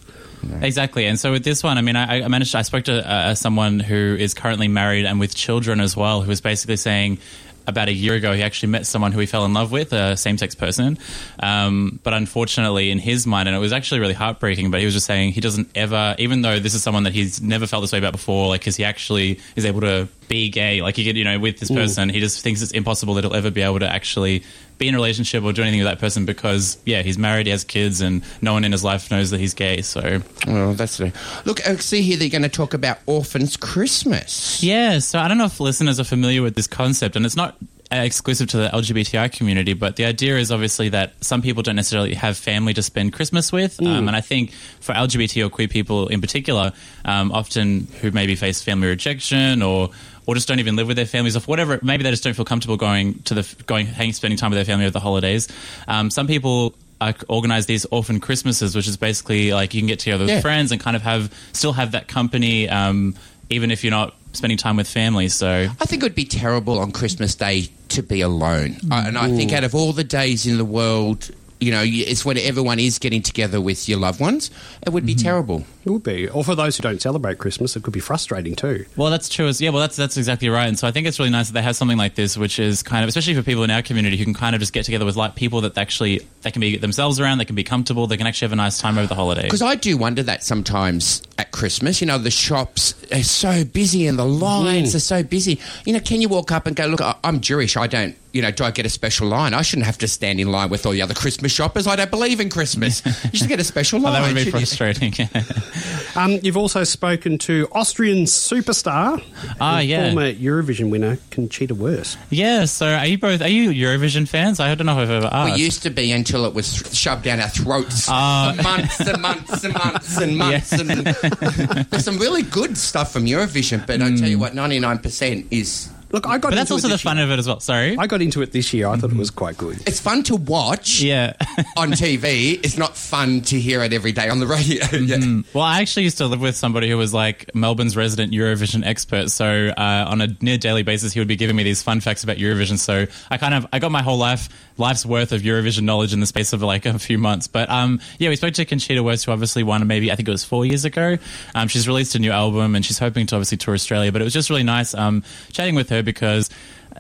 Exactly, 0.63 1.07
and 1.07 1.19
so 1.19 1.33
with 1.33 1.45
this 1.45 1.63
one, 1.63 1.79
I 1.79 1.81
mean, 1.81 1.97
I, 1.97 2.23
I 2.23 2.29
managed. 2.29 2.55
I 2.55 2.63
spoke 2.63 2.85
to 2.85 3.09
uh, 3.09 3.35
someone 3.35 3.81
who 3.81 4.17
is 4.19 4.35
currently 4.35 4.69
married 4.69 5.07
and 5.07 5.21
with 5.21 5.35
children 5.35 5.81
as 5.81 5.97
well, 5.97 6.23
who 6.23 6.29
was 6.29 6.41
basically 6.41 6.77
saying. 6.77 7.19
about 7.67 7.89
a 7.89 7.93
year 7.93 8.15
ago, 8.15 8.33
he 8.35 8.43
actually 8.43 8.69
met 8.69 8.87
someone 8.87 9.13
who 9.13 9.21
he 9.21 9.27
fell 9.27 9.45
in 9.45 9.55
love 9.55 9.73
with, 9.73 9.93
a 9.93 10.17
same 10.17 10.39
sex 10.39 10.55
person. 10.55 10.99
Um, 11.41 11.99
but 12.03 12.15
unfortunately, 12.15 12.91
in 12.91 12.99
his 12.99 13.27
mind, 13.27 13.49
and 13.49 13.57
it 13.57 13.61
was 13.61 13.73
actually 13.73 14.01
really 14.01 14.15
heartbreaking, 14.15 14.71
but 14.71 14.81
he 14.81 14.85
was 14.85 14.95
just 14.95 15.07
saying 15.07 15.33
he 15.33 15.41
doesn't 15.41 15.69
ever, 15.75 16.15
even 16.19 16.43
though 16.43 16.59
this 16.59 16.75
is 16.75 16.83
someone 16.83 17.05
that 17.05 17.13
he's 17.13 17.41
never 17.41 17.67
felt 17.67 17.83
this 17.83 17.93
way 17.93 17.99
about 17.99 18.13
before, 18.13 18.49
like, 18.49 18.61
because 18.61 18.77
he 18.77 18.85
actually 18.85 19.41
is 19.57 19.65
able 19.65 19.81
to 19.81 20.09
be 20.29 20.51
gay, 20.51 20.83
like, 20.83 20.97
he 20.97 21.05
could, 21.05 21.17
you 21.17 21.25
know, 21.25 21.39
with 21.39 21.59
this 21.59 21.71
person, 21.71 22.09
he 22.09 22.21
just 22.21 22.43
thinks 22.43 22.63
it's 22.63 22.73
impossible 22.73 23.15
that 23.15 23.25
he'll 23.25 23.35
ever 23.35 23.51
be 23.51 23.63
able 23.63 23.79
to 23.79 23.89
actually 23.91 24.43
be 24.79 24.89
in 24.89 24.95
a 24.95 24.99
relationship 24.99 25.45
or 25.45 25.53
do 25.53 25.63
anything 25.63 25.81
with 25.81 25.89
that 25.89 25.99
person 25.99 26.25
because, 26.25 26.79
yeah, 26.85 27.03
he's 27.03 27.19
married, 27.19 27.47
he 27.47 27.51
has 27.53 27.65
kids, 27.65 28.01
and 28.01 28.23
no 28.43 28.53
one 28.53 28.65
in 28.65 28.73
his 28.73 28.85
life 28.85 29.11
knows 29.11 29.31
that 29.31 29.41
he's 29.41 29.55
gay. 29.55 29.83
So, 29.83 30.21
Well, 30.47 30.75
that's 30.75 30.97
the 30.99 31.13
look. 31.45 31.67
I 31.67 31.77
see 31.77 32.03
here 32.03 32.17
they're 32.17 32.29
going 32.29 32.43
to 32.43 32.49
talk 32.49 32.75
about 32.75 32.99
orphans 33.07 33.57
Christmas. 33.57 34.63
Yeah, 34.63 34.99
so 34.99 35.19
I 35.19 35.29
don't 35.29 35.39
know 35.39 35.45
if 35.45 35.61
listeners 35.61 36.01
are 36.01 36.05
familiar 36.05 36.43
with 36.43 36.55
this 36.55 36.67
concept, 36.67 37.17
and 37.17 37.25
it's 37.25 37.37
not 37.37 37.57
exclusive 37.91 38.49
to 38.49 38.57
the 38.57 38.69
LGBTI 38.69 39.31
community, 39.33 39.73
but 39.75 39.97
the 39.97 40.05
idea 40.05 40.37
is 40.39 40.51
obviously 40.51 40.89
that 40.89 41.13
some 41.23 41.43
people 41.43 41.63
don't 41.63 41.77
necessarily 41.77 42.15
have 42.15 42.37
family 42.37 42.75
to 42.75 42.83
spend 42.83 43.13
Christmas 43.13 43.53
with. 43.53 43.81
Um, 43.81 44.09
and 44.09 44.17
I 44.17 44.21
think 44.21 44.53
for 44.81 44.95
LGBT 44.95 45.47
or 45.47 45.51
queer 45.51 45.69
people 45.69 46.09
in 46.09 46.21
particular, 46.21 46.73
um, 47.05 47.31
often 47.31 47.87
who 48.01 48.11
maybe 48.11 48.35
face 48.35 48.63
family 48.63 48.89
rejection 48.89 49.63
or 49.63 49.91
or 50.27 50.35
just 50.35 50.49
don't 50.49 50.59
even 50.61 50.77
live 50.77 50.87
with 50.87 50.97
their 50.97 51.07
families 51.07 51.37
or 51.37 51.41
whatever, 51.41 51.79
maybe 51.83 52.03
they 52.03 52.11
just 52.11 52.25
don't 52.25 52.35
feel 52.35 52.45
comfortable 52.45 52.77
going 52.77 53.15
to 53.25 53.35
the 53.35 53.55
going 53.67 53.87
hanging, 53.87 54.13
spending 54.13 54.39
time 54.39 54.51
with 54.51 54.57
their 54.59 54.65
family 54.65 54.85
over 54.87 54.93
the 54.93 55.01
holidays. 55.01 55.49
Um, 55.89 56.11
some 56.11 56.27
people 56.27 56.75
uh, 57.01 57.13
organize 57.29 57.67
these 57.67 57.85
orphan 57.87 58.21
Christmases, 58.21 58.75
which 58.75 58.89
is 58.89 58.97
basically 58.97 59.53
like 59.53 59.75
you 59.75 59.81
can 59.81 59.89
get 59.89 59.99
together 59.99 60.25
with 60.25 60.31
Yeah. 60.31 60.41
friends 60.41 60.73
and 60.73 60.81
kind 60.81 60.97
of 60.97 61.03
have 61.03 61.33
still 61.53 61.73
have 61.75 61.93
that 61.93 62.09
company, 62.09 62.69
um, 62.69 63.15
even 63.51 63.71
if 63.71 63.85
you're 63.85 63.91
not 63.91 64.15
spending 64.33 64.57
time 64.59 64.77
with 64.77 64.89
family. 64.89 65.29
So 65.29 65.69
I 65.81 65.85
think 65.85 66.03
it 66.03 66.07
would 66.07 66.15
be 66.15 66.25
terrible 66.25 66.79
on 66.79 66.91
Christmas 66.93 67.35
Day 67.35 67.69
to 67.91 68.03
be 68.03 68.21
alone. 68.23 68.77
I 68.91 69.07
and 69.07 69.19
I 69.19 69.29
think 69.31 69.53
out 69.53 69.65
of 69.65 69.75
all 69.75 69.93
the 69.93 70.05
days 70.05 70.47
in 70.47 70.57
the 70.57 70.65
world, 70.65 71.31
you 71.65 71.73
know, 71.73 71.83
it's 71.85 72.25
when 72.25 72.39
everyone 72.39 72.79
is 72.79 72.99
getting 72.99 73.23
together 73.23 73.61
with 73.61 73.89
your 73.89 73.99
loved 73.99 74.21
ones. 74.21 74.51
It 74.87 74.91
would 74.91 75.07
be 75.07 75.15
mm-hmm. 75.15 75.25
terrible. 75.25 75.65
It 75.85 75.91
would 75.91 76.03
be. 76.03 76.29
Or 76.29 76.45
for 76.45 76.55
those 76.55 76.77
who 76.77 76.83
don't 76.83 77.01
celebrate 77.01 77.39
Christmas, 77.39 77.77
it 77.77 77.83
could 77.83 77.93
be 77.93 78.01
frustrating 78.01 78.55
too. 78.55 78.87
Well, 78.97 79.11
that's 79.11 79.29
true. 79.29 79.47
As, 79.47 79.61
yeah, 79.61 79.71
well, 79.71 79.81
that's 79.81 79.97
that's 79.97 80.17
exactly 80.17 80.49
right. 80.49 80.67
And 80.67 80.79
so 80.79 80.87
I 80.87 80.91
think 80.91 81.07
it's 81.07 81.19
really 81.19 81.31
nice 81.31 81.49
that 81.49 81.55
they 81.55 81.63
have 81.63 81.77
something 81.77 81.99
like 81.99 82.15
this, 82.15 82.37
which 82.37 82.59
is 82.59 82.83
kind 82.83 83.03
of, 83.03 83.09
especially 83.09 83.35
for 83.35 83.43
people 83.43 83.65
in 83.65 83.71
our 83.71 83.83
community 83.83 84.17
who 84.17 84.25
can 84.25 84.35
kind 84.35 84.55
of 84.55 84.61
just 84.61 84.73
get 84.73 84.85
together 84.85 85.05
with 85.05 85.17
like 85.17 85.35
people 85.35 85.63
that 85.63 85.77
actually 85.79 86.27
they 86.43 86.51
can 86.51 86.61
be 86.61 86.77
themselves 86.77 87.19
around, 87.21 87.39
they 87.39 87.45
can 87.45 87.57
be 87.57 87.65
comfortable, 87.65 88.07
they 88.07 88.17
can 88.17 88.27
actually 88.27 88.47
have 88.47 88.53
a 88.53 88.57
nice 88.57 88.79
time 88.79 88.99
over 88.99 89.07
the 89.07 89.15
holidays. 89.15 89.45
Because 89.45 89.63
I 89.63 89.75
do 89.75 89.97
wonder 89.97 90.23
that 90.23 90.45
sometimes 90.45 91.23
at 91.39 91.51
Christmas, 91.53 92.01
you 92.01 92.07
know, 92.07 92.19
the 92.19 92.31
shops 92.31 92.95
are 93.13 93.23
so 93.23 93.65
busy 93.65 94.07
and 94.07 94.19
the 94.19 94.25
lines 94.25 94.95
are 94.95 95.01
so 95.01 95.23
busy. 95.23 95.61
You 95.85 95.93
know, 95.95 96.01
can 96.01 96.21
you 96.21 96.29
walk 96.29 96.53
up 96.53 96.67
and 96.67 96.77
go, 96.77 96.87
look, 96.87 97.01
I- 97.01 97.17
I'm 97.25 97.41
Jewish. 97.41 97.77
I 97.77 97.87
don't, 97.87 98.17
you 98.33 98.43
know, 98.43 98.51
do 98.51 98.65
I 98.65 98.71
get 98.71 98.87
a 98.87 98.89
special 98.89 99.29
line? 99.29 99.55
I 99.55 99.63
shouldn't 99.63 99.87
have 99.87 99.99
to 99.99 100.09
stand 100.09 100.41
in 100.41 100.51
line 100.51 100.69
with 100.71 100.87
all 100.87 100.93
the 100.93 101.03
other 101.03 101.15
Christmas 101.15 101.53
shoppers. 101.53 101.87
I 101.87 101.97
don't 101.97 102.11
believe 102.11 102.41
in 102.41 102.51
Christmas. 102.51 103.03
you 103.33 103.39
should 103.39 103.49
get 103.49 103.61
a 103.61 103.65
special 103.65 104.01
Well, 104.01 104.13
line. 104.13 104.23
that 104.23 104.29
would 104.29 104.35
be 104.35 104.45
shouldn't 104.45 104.61
you? 104.61 105.27
frustrating. 105.27 105.55
Um, 106.17 106.39
you've 106.45 106.57
also 106.57 106.85
spoken 106.85 107.39
to 107.39 107.67
Austrian 107.73 108.19
superstar, 108.27 109.21
Ah, 109.61 109.79
and 109.81 109.89
yeah. 109.89 110.07
former 110.13 110.33
Eurovision 110.33 110.89
winner 110.89 111.19
Conchita 111.33 111.75
Wurst. 111.75 112.17
yeah. 112.31 112.67
So 112.67 112.87
are 112.87 113.05
you 113.07 113.19
both? 113.19 113.43
Are 113.43 113.49
you 113.49 113.71
Eurovision 113.71 114.29
fans? 114.29 114.61
I 114.61 114.73
don't 114.77 114.87
know 114.87 114.93
if 115.01 115.09
I've 115.09 115.25
ever 115.25 115.27
asked. 115.33 115.57
We 115.57 115.61
used 115.61 115.83
to 115.83 115.91
be 115.91 116.13
until 116.13 116.45
it 116.47 116.55
was 116.55 116.73
shoved 116.97 117.25
down 117.25 117.41
our 117.41 117.49
throats 117.49 118.07
Ah. 118.09 118.53
for 118.57 118.63
months 118.63 119.01
and 119.01 119.21
months 119.23 119.65
and 119.65 119.75
months 119.75 120.17
and 120.21 120.37
months. 120.39 120.73
And 120.73 121.24
there's 121.91 122.05
some 122.05 122.19
really 122.19 122.43
good 122.43 122.77
stuff 122.77 123.13
from 123.13 123.25
Eurovision, 123.25 123.87
but 123.87 124.03
I 124.03 124.15
tell 124.17 124.29
you 124.29 124.37
hmm. 124.37 124.43
what, 124.43 124.53
99% 124.53 125.47
is. 125.51 125.91
Look, 126.15 126.29
I 126.29 126.39
got 126.39 126.51
but 126.51 126.55
that's 126.55 126.71
also 126.71 126.87
it 126.87 126.93
the 126.93 126.99
fun 126.99 127.17
year. 127.17 127.27
of 127.27 127.33
it 127.33 127.41
as 127.41 127.49
well. 127.49 127.59
Sorry. 127.59 127.97
I 127.99 128.07
got 128.07 128.23
into 128.23 128.41
it 128.41 128.53
this 128.53 128.73
year. 128.73 128.87
I 128.87 128.97
thought 128.97 129.11
it 129.11 129.17
was 129.17 129.33
quite 129.33 129.59
good. 129.59 129.83
It's 129.85 129.99
fun 129.99 130.23
to 130.25 130.37
watch 130.37 131.01
yeah. 131.01 131.33
on 131.77 131.91
TV. 131.91 132.61
It's 132.65 132.79
not 132.79 132.97
fun 132.97 133.41
to 133.43 133.59
hear 133.59 133.83
it 133.83 133.93
every 133.93 134.13
day 134.13 134.29
on 134.29 134.39
the 134.39 134.47
radio. 134.47 134.85
Yeah. 135.05 135.43
Well, 135.53 135.65
I 135.65 135.81
actually 135.81 136.05
used 136.05 136.19
to 136.19 136.27
live 136.27 136.41
with 136.41 136.57
somebody 136.57 136.89
who 136.89 136.97
was 136.97 137.13
like 137.13 137.51
Melbourne's 137.55 137.97
resident 137.97 138.33
Eurovision 138.33 138.87
expert. 138.87 139.29
So 139.29 139.69
uh, 139.77 140.07
on 140.09 140.21
a 140.21 140.29
near 140.41 140.57
daily 140.57 140.83
basis, 140.83 141.13
he 141.13 141.21
would 141.21 141.29
be 141.29 141.37
giving 141.37 141.57
me 141.57 141.63
these 141.63 141.83
fun 141.83 142.01
facts 142.01 142.23
about 142.23 142.37
Eurovision. 142.37 142.79
So 142.79 143.07
I 143.29 143.37
kind 143.37 143.55
of 143.55 143.67
I 143.73 143.81
got 143.81 143.91
my 143.91 144.03
whole 144.03 144.17
life 144.17 144.49
life's 144.79 145.05
worth 145.05 145.33
of 145.33 145.43
Eurovision 145.43 145.83
knowledge 145.83 146.13
in 146.13 146.21
the 146.21 146.27
space 146.27 146.53
of 146.53 146.63
like 146.63 146.87
a 146.87 146.99
few 146.99 147.19
months. 147.19 147.49
But 147.49 147.69
um, 147.71 148.01
yeah, 148.19 148.29
we 148.29 148.37
spoke 148.37 148.55
to 148.55 148.65
Conchita 148.65 149.03
Wurst, 149.03 149.27
who 149.27 149.33
obviously 149.33 149.63
won 149.63 149.87
maybe 149.87 150.13
I 150.13 150.17
think 150.17 150.29
it 150.29 150.33
was 150.33 150.45
four 150.45 150.65
years 150.65 150.85
ago. 150.85 151.19
Um, 151.55 151.69
she's 151.69 151.89
released 151.89 152.15
a 152.15 152.19
new 152.19 152.31
album 152.31 152.77
and 152.77 152.85
she's 152.85 152.99
hoping 152.99 153.27
to 153.27 153.35
obviously 153.35 153.59
tour 153.59 153.75
Australia. 153.75 154.13
But 154.13 154.21
it 154.21 154.25
was 154.25 154.33
just 154.33 154.49
really 154.49 154.63
nice 154.63 154.95
um, 154.95 155.25
chatting 155.53 155.75
with 155.75 155.89
her 155.91 156.03
because. 156.05 156.51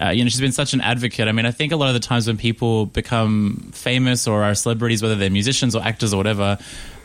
Uh, 0.02 0.08
you 0.08 0.24
know, 0.24 0.28
she's 0.28 0.40
been 0.40 0.50
such 0.50 0.74
an 0.74 0.80
advocate. 0.80 1.28
I 1.28 1.32
mean, 1.32 1.46
I 1.46 1.52
think 1.52 1.70
a 1.70 1.76
lot 1.76 1.86
of 1.86 1.94
the 1.94 2.00
times 2.00 2.26
when 2.26 2.36
people 2.36 2.86
become 2.86 3.70
famous 3.72 4.26
or 4.26 4.42
are 4.42 4.52
celebrities, 4.56 5.00
whether 5.04 5.14
they're 5.14 5.30
musicians 5.30 5.76
or 5.76 5.84
actors 5.84 6.12
or 6.12 6.16
whatever, 6.16 6.58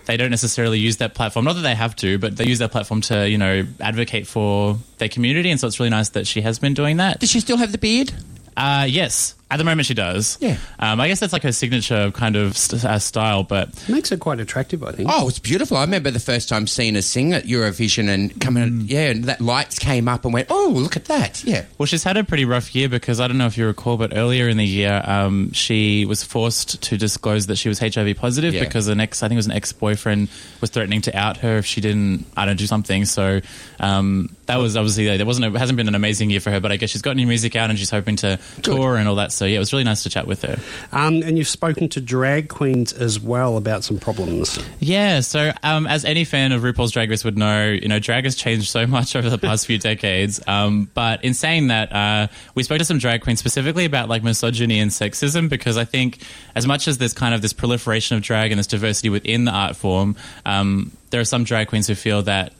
they 0.05 0.17
don't 0.17 0.31
necessarily 0.31 0.79
use 0.79 0.97
that 0.97 1.13
platform. 1.13 1.45
Not 1.45 1.53
that 1.53 1.61
they 1.61 1.75
have 1.75 1.95
to, 1.97 2.17
but 2.17 2.35
they 2.35 2.47
use 2.47 2.57
that 2.57 2.71
platform 2.71 3.01
to, 3.01 3.29
you 3.29 3.37
know, 3.37 3.63
advocate 3.79 4.25
for 4.25 4.79
their 4.97 5.07
community. 5.07 5.51
And 5.51 5.59
so 5.59 5.67
it's 5.67 5.79
really 5.79 5.91
nice 5.91 6.09
that 6.09 6.25
she 6.25 6.41
has 6.41 6.57
been 6.57 6.73
doing 6.73 6.97
that. 6.97 7.19
Does 7.19 7.29
she 7.29 7.41
still 7.41 7.57
have 7.57 7.71
the 7.71 7.77
beard? 7.77 8.11
Uh, 8.57 8.87
yes, 8.89 9.35
at 9.51 9.57
the 9.57 9.63
moment 9.63 9.85
she 9.87 9.93
does. 9.93 10.37
Yeah. 10.39 10.57
Um, 10.77 10.99
I 11.01 11.07
guess 11.07 11.19
that's 11.19 11.33
like 11.33 11.41
her 11.43 11.51
signature 11.51 12.11
kind 12.11 12.35
of 12.35 12.55
st- 12.57 12.85
uh, 12.85 12.99
style, 12.99 13.43
but 13.43 13.69
Makes 13.89 14.11
it 14.11 14.19
quite 14.19 14.39
attractive, 14.39 14.83
I 14.83 14.91
think. 14.91 15.09
Oh, 15.11 15.27
it's 15.27 15.39
beautiful. 15.39 15.75
I 15.77 15.81
remember 15.81 16.11
the 16.11 16.19
first 16.19 16.49
time 16.49 16.67
seeing 16.67 16.93
her 16.95 17.01
sing 17.01 17.33
at 17.33 17.45
Eurovision 17.45 18.09
and 18.09 18.39
coming, 18.39 18.81
yeah, 18.85 19.09
and 19.09 19.23
that 19.25 19.41
lights 19.41 19.79
came 19.79 20.07
up 20.07 20.23
and 20.25 20.33
went, 20.33 20.47
oh, 20.51 20.71
look 20.75 20.95
at 20.95 21.05
that. 21.05 21.43
Yeah. 21.43 21.65
Well, 21.77 21.87
she's 21.87 22.03
had 22.03 22.15
a 22.17 22.23
pretty 22.23 22.45
rough 22.45 22.75
year 22.75 22.89
because 22.89 23.19
I 23.19 23.27
don't 23.27 23.37
know 23.39 23.47
if 23.47 23.57
you 23.57 23.65
recall, 23.65 23.97
but 23.97 24.15
earlier 24.15 24.47
in 24.49 24.57
the 24.57 24.65
year, 24.67 25.01
um, 25.05 25.51
she 25.51 26.05
was 26.05 26.23
forced 26.23 26.81
to 26.83 26.97
disclose 26.97 27.47
that 27.47 27.55
she 27.57 27.69
was 27.69 27.79
HIV 27.79 28.17
positive 28.17 28.53
Yeah. 28.53 28.63
because 28.63 28.87
an 28.87 28.99
ex, 28.99 29.23
I 29.23 29.27
think 29.29 29.37
it 29.37 29.39
was 29.39 29.45
an 29.47 29.53
ex 29.53 29.73
boyfriend, 29.73 30.29
was 30.61 30.69
threatening 30.69 31.01
to 31.01 31.17
out 31.17 31.37
her 31.37 31.57
if 31.57 31.65
she 31.65 31.81
didn't, 31.81 32.25
I 32.37 32.45
don't 32.45 32.53
know, 32.53 32.57
do 32.59 32.67
something. 32.67 33.05
So 33.05 33.41
um, 33.79 34.35
that 34.45 34.57
was 34.57 34.77
obviously 34.77 35.17
there 35.17 35.25
wasn't, 35.25 35.53
it 35.55 35.57
hasn't 35.59 35.77
been 35.77 35.87
an 35.87 35.95
amazing 35.95 36.29
year 36.29 36.39
for 36.39 36.51
her, 36.51 36.59
but 36.59 36.71
I 36.71 36.77
guess 36.77 36.89
she's 36.91 37.01
got 37.01 37.15
new 37.15 37.25
music 37.27 37.55
out 37.55 37.69
and 37.69 37.79
she's 37.79 37.89
hoping 37.89 38.15
to 38.17 38.39
tour 38.61 38.95
and 38.95 39.07
all 39.07 39.15
that. 39.15 39.31
So 39.39 39.45
yeah, 39.45 39.55
it 39.55 39.59
was 39.59 39.71
really 39.71 39.85
nice 39.85 40.03
to 40.03 40.09
chat 40.09 40.27
with 40.27 40.41
her. 40.41 40.59
Um, 40.91 41.23
and 41.23 41.37
you've 41.37 41.47
spoken 41.47 41.87
to 41.89 42.01
drag 42.01 42.49
queens 42.49 42.91
as 42.91 43.21
well 43.21 43.55
about 43.55 43.85
some 43.85 43.97
problems. 43.97 44.59
Yeah, 44.79 45.21
so 45.21 45.53
um, 45.63 45.87
as 45.87 46.03
any 46.03 46.25
fan 46.25 46.51
of 46.51 46.61
RuPaul's 46.61 46.91
Drag 46.91 47.09
Race 47.09 47.23
would 47.23 47.37
know, 47.37 47.69
you 47.69 47.87
know, 47.87 47.99
drag 47.99 48.25
has 48.25 48.35
changed 48.35 48.67
so 48.67 48.85
much 48.85 49.15
over 49.15 49.29
the 49.29 49.37
past 49.37 49.65
few 49.65 49.79
decades. 49.79 50.41
Um, 50.45 50.91
but 50.93 51.23
in 51.23 51.33
saying 51.33 51.67
that, 51.67 51.93
uh, 51.93 52.27
we 52.53 52.63
spoke 52.63 52.79
to 52.79 52.85
some 52.85 52.97
drag 52.97 53.21
queens 53.21 53.39
specifically 53.39 53.85
about 53.85 54.09
like 54.09 54.23
misogyny 54.23 54.79
and 54.79 54.91
sexism 54.91 55.47
because 55.47 55.77
I 55.77 55.85
think 55.85 56.21
as 56.53 56.67
much 56.67 56.89
as 56.89 56.97
there's 56.97 57.13
kind 57.13 57.33
of 57.33 57.41
this 57.41 57.53
proliferation 57.53 58.17
of 58.17 58.23
drag 58.23 58.51
and 58.51 58.59
this 58.59 58.67
diversity 58.67 59.07
within 59.07 59.45
the 59.45 59.51
art 59.51 59.77
form, 59.77 60.17
um, 60.45 60.91
there 61.11 61.21
are 61.21 61.25
some 61.25 61.45
drag 61.45 61.69
queens 61.69 61.87
who 61.87 61.95
feel 61.95 62.23
that 62.23 62.51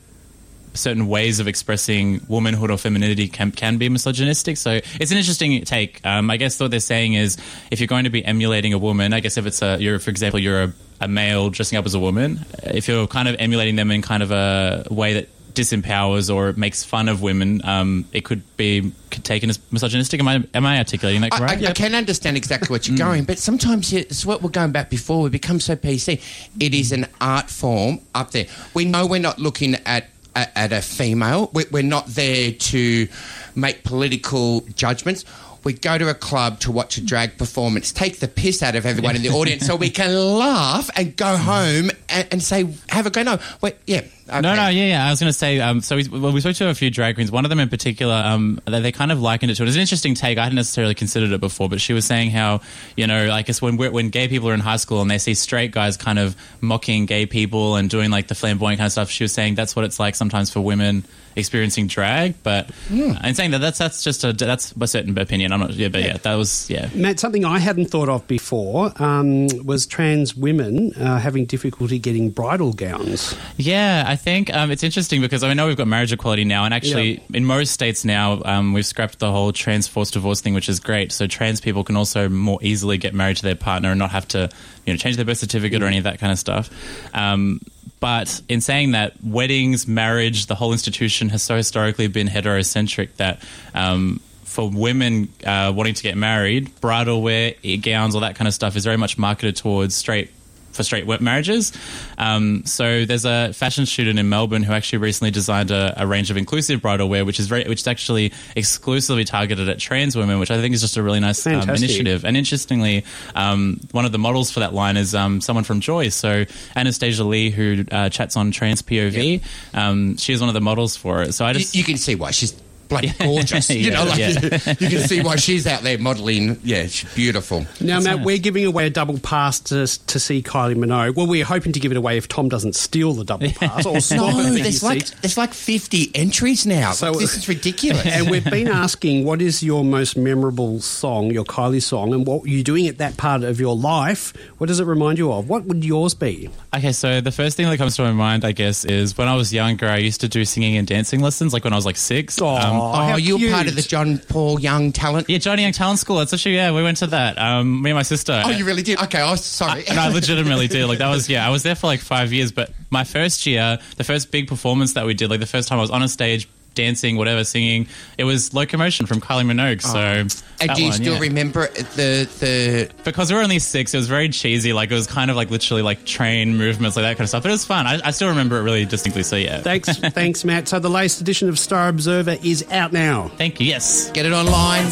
certain 0.73 1.07
ways 1.07 1.39
of 1.39 1.47
expressing 1.47 2.21
womanhood 2.27 2.71
or 2.71 2.77
femininity 2.77 3.27
can, 3.27 3.51
can 3.51 3.77
be 3.77 3.89
misogynistic. 3.89 4.57
So 4.57 4.79
it's 4.99 5.11
an 5.11 5.17
interesting 5.17 5.63
take. 5.63 6.05
Um, 6.05 6.29
I 6.29 6.37
guess 6.37 6.59
what 6.59 6.71
they're 6.71 6.79
saying 6.79 7.13
is 7.13 7.37
if 7.71 7.79
you're 7.79 7.87
going 7.87 8.03
to 8.03 8.09
be 8.09 8.23
emulating 8.23 8.73
a 8.73 8.77
woman, 8.77 9.13
I 9.13 9.19
guess 9.19 9.37
if 9.37 9.45
it's 9.45 9.61
a, 9.61 9.77
you're, 9.79 9.99
for 9.99 10.09
example, 10.09 10.39
you're 10.39 10.63
a, 10.63 10.73
a 11.01 11.07
male 11.07 11.49
dressing 11.49 11.77
up 11.77 11.85
as 11.85 11.93
a 11.93 11.99
woman, 11.99 12.45
if 12.63 12.87
you're 12.87 13.07
kind 13.07 13.27
of 13.27 13.35
emulating 13.39 13.75
them 13.75 13.91
in 13.91 14.01
kind 14.01 14.23
of 14.23 14.31
a 14.31 14.85
way 14.89 15.13
that 15.13 15.29
disempowers 15.53 16.33
or 16.33 16.53
makes 16.53 16.83
fun 16.83 17.09
of 17.09 17.21
women, 17.21 17.61
um, 17.65 18.05
it 18.13 18.23
could 18.23 18.41
be 18.55 18.93
taken 19.09 19.49
as 19.49 19.59
misogynistic. 19.71 20.19
Am 20.19 20.27
I, 20.27 20.43
am 20.53 20.65
I 20.65 20.77
articulating 20.77 21.21
that 21.21 21.33
I, 21.33 21.37
correct? 21.37 21.63
I, 21.63 21.69
I 21.69 21.73
can 21.73 21.95
understand 21.95 22.37
exactly 22.37 22.73
what 22.73 22.87
you're 22.87 22.97
going, 22.97 23.25
but 23.25 23.39
sometimes 23.39 23.91
it's 23.91 24.25
what 24.25 24.41
we're 24.41 24.49
going 24.49 24.71
back 24.71 24.89
before. 24.89 25.23
We 25.23 25.29
become 25.29 25.59
so 25.59 25.75
PC. 25.75 26.21
It 26.59 26.73
is 26.73 26.91
an 26.91 27.07
art 27.19 27.49
form 27.49 27.99
up 28.15 28.31
there. 28.31 28.45
We 28.73 28.85
know 28.85 29.05
we're 29.05 29.19
not 29.19 29.39
looking 29.39 29.75
at 29.85 30.07
at, 30.35 30.51
at 30.55 30.73
a 30.73 30.81
female. 30.81 31.49
We're, 31.53 31.65
we're 31.71 31.83
not 31.83 32.07
there 32.07 32.51
to 32.51 33.07
make 33.55 33.83
political 33.83 34.61
judgments. 34.75 35.25
We 35.63 35.73
go 35.73 35.97
to 35.97 36.09
a 36.09 36.13
club 36.13 36.61
to 36.61 36.71
watch 36.71 36.97
a 36.97 37.05
drag 37.05 37.37
performance, 37.37 37.91
take 37.91 38.19
the 38.19 38.29
piss 38.29 38.63
out 38.63 38.75
of 38.75 38.85
everyone 38.85 39.15
in 39.15 39.21
the 39.21 39.29
audience, 39.29 39.65
so 39.65 39.75
we 39.75 39.89
can 39.89 40.13
laugh 40.37 40.89
and 40.95 41.15
go 41.15 41.35
home 41.35 41.91
and, 42.09 42.27
and 42.31 42.43
say, 42.43 42.67
"Have 42.89 43.05
a 43.05 43.09
go." 43.09 43.23
No, 43.23 43.39
wait, 43.61 43.75
yeah, 43.85 43.99
okay. 44.27 44.41
No, 44.41 44.55
no, 44.55 44.67
yeah, 44.67 44.85
yeah. 44.85 45.07
I 45.07 45.09
was 45.09 45.19
going 45.19 45.29
to 45.29 45.37
say. 45.37 45.59
Um, 45.59 45.81
so 45.81 45.95
we, 45.95 46.07
well, 46.07 46.31
we 46.31 46.41
spoke 46.41 46.55
to 46.55 46.69
a 46.69 46.73
few 46.73 46.89
drag 46.89 47.15
queens. 47.15 47.31
One 47.31 47.45
of 47.45 47.49
them 47.49 47.59
in 47.59 47.69
particular, 47.69 48.15
um, 48.15 48.59
they, 48.65 48.79
they 48.81 48.91
kind 48.91 49.11
of 49.11 49.21
likened 49.21 49.51
it 49.51 49.55
to 49.55 49.63
it. 49.63 49.67
It's 49.67 49.75
an 49.75 49.81
interesting 49.81 50.15
take. 50.15 50.37
I 50.37 50.43
hadn't 50.43 50.55
necessarily 50.55 50.95
considered 50.95 51.31
it 51.31 51.39
before, 51.39 51.69
but 51.69 51.81
she 51.81 51.93
was 51.93 52.05
saying 52.05 52.31
how 52.31 52.61
you 52.95 53.07
know, 53.07 53.27
like, 53.27 53.49
it's 53.49 53.61
when 53.61 53.77
we're, 53.77 53.91
when 53.91 54.09
gay 54.09 54.27
people 54.27 54.49
are 54.49 54.53
in 54.53 54.59
high 54.59 54.77
school 54.77 55.01
and 55.01 55.09
they 55.09 55.17
see 55.17 55.33
straight 55.33 55.71
guys 55.71 55.97
kind 55.97 56.19
of 56.19 56.35
mocking 56.61 57.05
gay 57.05 57.25
people 57.25 57.75
and 57.75 57.89
doing 57.89 58.11
like 58.11 58.27
the 58.27 58.35
flamboyant 58.35 58.79
kind 58.79 58.87
of 58.87 58.91
stuff. 58.91 59.09
She 59.09 59.23
was 59.23 59.31
saying 59.31 59.55
that's 59.55 59.75
what 59.75 59.85
it's 59.85 59.99
like 59.99 60.15
sometimes 60.15 60.51
for 60.51 60.61
women 60.61 61.03
experiencing 61.35 61.87
drag. 61.87 62.35
But 62.43 62.69
and 62.89 63.35
saying 63.35 63.51
that 63.51 63.59
that's 63.59 63.77
that's 63.77 64.03
just 64.03 64.23
a 64.23 64.33
that's 64.33 64.73
a 64.79 64.87
certain 64.87 65.17
opinion. 65.17 65.51
I'm 65.51 65.59
not. 65.59 65.73
Yeah, 65.73 65.89
but 65.89 66.03
yeah, 66.03 66.17
that 66.17 66.35
was 66.35 66.69
yeah. 66.69 66.89
Matt, 66.93 67.19
something 67.19 67.45
I 67.45 67.59
hadn't 67.59 67.87
thought 67.87 68.09
of 68.09 68.27
before 68.27 68.91
um, 69.01 69.47
was 69.63 69.85
trans 69.85 70.35
women 70.35 70.93
uh, 70.93 71.19
having 71.19 71.45
difficulty 71.45 71.98
actually 71.99 72.11
getting 72.13 72.29
bridal 72.31 72.73
gowns. 72.73 73.35
Yeah, 73.57 74.03
I 74.07 74.15
think 74.15 74.53
um, 74.53 74.71
it's 74.71 74.83
interesting 74.83 75.21
because 75.21 75.43
I 75.43 75.53
know 75.53 75.67
we've 75.67 75.77
got 75.77 75.87
marriage 75.87 76.11
equality 76.13 76.45
now, 76.45 76.65
and 76.65 76.73
actually, 76.73 77.13
Yeah. 77.13 77.37
in 77.37 77.45
most 77.45 77.71
states 77.71 78.05
now, 78.05 78.41
um, 78.45 78.73
we've 78.73 78.85
scrapped 78.85 79.19
the 79.19 79.31
whole 79.31 79.51
trans 79.51 79.87
forced 79.87 80.13
divorce 80.13 80.41
thing, 80.41 80.53
which 80.53 80.69
is 80.69 80.79
great. 80.79 81.11
So 81.11 81.27
trans 81.27 81.61
people 81.61 81.83
can 81.83 81.95
also 81.95 82.29
more 82.29 82.59
easily 82.61 82.97
get 82.97 83.13
married 83.13 83.37
to 83.37 83.43
their 83.43 83.55
partner 83.55 83.91
and 83.91 83.99
not 83.99 84.11
have 84.11 84.27
to, 84.29 84.49
you 84.85 84.93
know, 84.93 84.97
change 84.97 85.15
their 85.17 85.25
birth 85.25 85.37
certificate 85.37 85.83
or 85.83 85.87
any 85.87 85.97
of 85.97 86.03
that 86.05 86.19
kind 86.19 86.31
of 86.31 86.39
stuff. 86.39 86.69
Um, 87.13 87.61
but 87.99 88.41
in 88.47 88.61
saying 88.61 88.91
that, 88.91 89.13
weddings, 89.23 89.87
marriage, 89.87 90.45
the 90.45 90.55
whole 90.55 90.71
institution 90.71 91.29
has 91.29 91.43
so 91.43 91.57
historically 91.57 92.07
been 92.07 92.27
heterocentric 92.27 93.15
that. 93.17 93.41
Um, 93.73 94.21
for 94.45 94.67
women 94.67 95.29
uh, 95.45 95.71
wanting 95.75 95.93
to 95.93 96.01
get 96.01 96.17
married, 96.17 96.81
bridal 96.81 97.21
wear, 97.21 97.53
gowns, 97.83 98.15
all 98.15 98.21
that 98.21 98.35
kind 98.35 98.47
of 98.47 98.53
stuff 98.53 98.75
is 98.75 98.83
very 98.83 98.97
much 98.97 99.15
marketed 99.15 99.55
towards 99.55 99.93
straight 99.93 100.31
for 100.71 100.83
straight 100.83 101.05
work 101.05 101.21
marriages. 101.21 101.71
Um, 102.17 102.63
so 102.65 103.05
there's 103.05 103.25
a 103.25 103.53
fashion 103.53 103.85
student 103.85 104.19
in 104.19 104.29
Melbourne 104.29 104.63
who 104.63 104.73
actually 104.73 104.99
recently 104.99 105.31
designed 105.31 105.71
a, 105.71 105.93
a 106.01 106.07
range 106.07 106.31
of 106.31 106.37
inclusive 106.37 106.81
bridal 106.81 107.09
wear, 107.09 107.25
which 107.25 107.39
is 107.39 107.47
very, 107.47 107.63
which 107.65 107.81
is 107.81 107.87
actually 107.87 108.33
exclusively 108.55 109.25
targeted 109.25 109.69
at 109.69 109.79
trans 109.79 110.15
women, 110.15 110.39
which 110.39 110.51
I 110.51 110.59
think 110.61 110.73
is 110.73 110.81
just 110.81 110.97
a 110.97 111.03
really 111.03 111.19
nice 111.19 111.45
um, 111.45 111.69
initiative. 111.69 112.25
And 112.25 112.37
interestingly, 112.37 113.05
um, 113.35 113.79
one 113.91 114.05
of 114.05 114.11
the 114.11 114.19
models 114.19 114.51
for 114.51 114.61
that 114.61 114.73
line 114.73 114.97
is 114.97 115.15
um, 115.15 115.41
someone 115.41 115.63
from 115.63 115.79
Joy. 115.79 116.09
So 116.09 116.45
Anastasia 116.75 117.23
Lee, 117.23 117.49
who 117.49 117.85
uh, 117.91 118.09
chats 118.09 118.35
on 118.37 118.51
trans 118.51 118.81
POV, 118.81 119.43
um, 119.73 120.17
she 120.17 120.33
is 120.33 120.39
one 120.39 120.49
of 120.49 120.53
the 120.53 120.61
models 120.61 120.95
for 120.95 121.23
it. 121.23 121.33
So 121.33 121.45
I 121.45 121.51
You, 121.51 121.59
just 121.59 121.75
you 121.75 121.83
can 121.83 121.97
see 121.97 122.15
why 122.15 122.31
she's 122.31 122.53
bloody 122.89 123.13
gorgeous. 123.19 123.69
You 123.79 123.91
know, 123.91 124.03
like 124.03 124.19
yeah. 124.19 124.29
you 124.79 124.89
can 124.89 125.07
see 125.07 125.21
why 125.21 125.35
she's 125.37 125.65
out 125.67 125.83
there 125.83 125.97
modeling. 125.97 126.59
Yeah, 126.63 126.87
she's 126.87 127.13
beautiful. 127.13 127.65
Now, 127.79 127.99
Matt, 127.99 128.17
nice. 128.17 128.25
we're 128.25 128.37
giving 128.39 128.65
away 128.65 128.87
a 128.87 128.89
double 128.89 129.19
pass 129.19 129.59
to, 129.61 129.85
to 130.07 130.19
see 130.19 130.41
Kylie 130.41 130.75
Minogue. 130.75 131.15
Well, 131.15 131.27
we're 131.27 131.45
hoping 131.45 131.71
to 131.73 131.79
give 131.79 131.91
it 131.91 131.97
away 131.97 132.17
if 132.17 132.27
Tom 132.27 132.49
doesn't 132.49 132.75
steal 132.75 133.13
the 133.13 133.23
double 133.23 133.49
pass 133.51 133.85
or 133.85 133.93
No, 134.17 134.31
there's 134.53 134.83
like 134.83 135.07
seat. 135.07 135.15
there's 135.21 135.37
like 135.37 135.53
50 135.53 136.11
entries 136.15 136.65
now. 136.65 136.91
So- 136.91 137.13
this 137.13 137.37
is 137.37 137.47
ridiculous. 137.47 138.05
And 138.05 138.29
we've 138.29 138.43
been 138.43 138.67
asking 138.67 139.23
what 139.23 139.41
is 139.41 139.61
your 139.63 139.83
most 139.85 140.17
memorable 140.17 140.79
song, 140.81 141.31
your 141.31 141.45
Kylie 141.45 141.81
song, 141.81 142.13
and 142.13 142.25
what 142.25 142.47
you're 142.47 142.63
doing 142.63 142.87
at 142.87 142.97
that 142.97 143.15
part 143.17 143.43
of 143.43 143.59
your 143.59 143.75
life. 143.75 144.33
What 144.57 144.67
does 144.67 144.79
it 144.79 144.85
remind 144.85 145.17
you 145.19 145.31
of? 145.31 145.47
What 145.47 145.65
would 145.65 145.85
yours 145.85 146.15
be? 146.15 146.49
Okay, 146.75 146.91
so 146.91 147.21
the 147.21 147.31
first 147.31 147.55
thing 147.55 147.69
that 147.69 147.77
comes 147.77 147.95
to 147.97 148.01
my 148.03 148.11
mind, 148.11 148.43
I 148.45 148.51
guess, 148.51 148.83
is 148.83 149.17
when 149.17 149.27
I 149.27 149.35
was 149.35 149.53
younger, 149.53 149.87
I 149.87 149.97
used 149.97 150.21
to 150.21 150.27
do 150.27 150.43
singing 150.43 150.75
and 150.77 150.87
dancing 150.87 151.19
lessons, 151.21 151.53
like 151.53 151.63
when 151.63 151.73
I 151.73 151.75
was 151.75 151.85
like 151.85 151.97
six. 151.97 152.41
Aw. 152.41 152.57
Um, 152.57 152.78
oh, 152.79 152.91
how 152.91 153.15
you're 153.17 153.51
part 153.51 153.67
of 153.67 153.75
the 153.75 153.81
John 153.81 154.17
Paul 154.17 154.59
Young 154.59 154.91
talent. 154.91 155.29
yeah, 155.29 155.37
Johnny 155.37 155.63
Young 155.63 155.71
Talent 155.71 155.99
School. 155.99 156.17
That's 156.17 156.33
actually 156.33 156.55
yeah, 156.55 156.71
we 156.71 156.83
went 156.83 156.97
to 156.97 157.07
that. 157.07 157.37
Um, 157.37 157.81
me 157.81 157.91
and 157.91 157.95
my 157.95 158.03
sister. 158.03 158.41
Oh, 158.45 158.49
you 158.49 158.65
really 158.65 158.83
did? 158.83 159.01
Okay, 159.03 159.19
I 159.19 159.29
was 159.31 159.43
sorry. 159.43 159.87
And 159.87 159.99
I 159.99 160.09
legitimately 160.13 160.67
did. 160.67 160.85
Like 160.87 160.99
that 160.99 161.09
was 161.09 161.29
yeah, 161.29 161.45
I 161.45 161.49
was 161.49 161.63
there 161.63 161.75
for 161.75 161.87
like 161.87 161.99
five 161.99 162.33
years. 162.33 162.51
But 162.51 162.71
my 162.89 163.03
first 163.03 163.45
year, 163.45 163.79
the 163.97 164.03
first 164.03 164.31
big 164.31 164.47
performance 164.47 164.93
that 164.93 165.05
we 165.05 165.13
did, 165.13 165.29
like 165.29 165.39
the 165.39 165.45
first 165.45 165.67
time 165.67 165.77
I 165.79 165.81
was 165.81 165.91
on 165.91 166.03
a 166.03 166.09
stage 166.09 166.47
dancing, 166.79 167.17
whatever, 167.17 167.43
singing, 167.43 167.87
it 168.17 168.23
was 168.23 168.53
Locomotion 168.53 169.05
from 169.05 169.19
Kylie 169.19 169.45
Minogue. 169.45 169.81
So 169.81 169.99
oh. 169.99 170.01
and 170.01 170.29
that 170.69 170.75
do 170.75 170.83
you 170.83 170.89
one, 170.89 170.97
still 170.97 171.13
yeah. 171.13 171.19
remember 171.19 171.67
the 171.67 172.27
the? 172.39 172.89
because 173.03 173.29
we 173.31 173.37
were 173.37 173.43
only 173.43 173.59
six, 173.59 173.93
it 173.93 173.97
was 173.97 174.07
very 174.07 174.29
cheesy. 174.29 174.73
Like 174.73 174.91
it 174.91 174.95
was 174.95 175.07
kind 175.07 175.29
of 175.29 175.37
like 175.37 175.49
literally 175.49 175.81
like 175.81 176.05
train 176.05 176.55
movements, 176.57 176.95
like 176.95 177.03
that 177.03 177.17
kind 177.17 177.25
of 177.25 177.29
stuff. 177.29 177.43
But 177.43 177.49
it 177.49 177.53
was 177.53 177.65
fun. 177.65 177.85
I, 177.85 177.99
I 178.03 178.11
still 178.11 178.29
remember 178.29 178.57
it 178.57 178.63
really 178.63 178.85
distinctly. 178.85 179.23
So 179.23 179.35
yeah, 179.35 179.61
Thanks, 179.61 179.97
thanks, 179.97 180.45
Matt. 180.45 180.67
So 180.67 180.79
the 180.79 180.89
latest 180.89 181.21
edition 181.21 181.49
of 181.49 181.59
Star 181.59 181.89
Observer 181.89 182.37
is 182.43 182.65
out 182.71 182.93
now. 182.93 183.29
thank 183.37 183.59
you. 183.59 183.67
Yes. 183.67 184.09
Get 184.11 184.25
it 184.25 184.33
online. 184.33 184.89